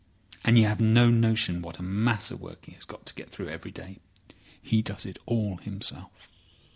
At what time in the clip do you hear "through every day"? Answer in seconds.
3.29-3.99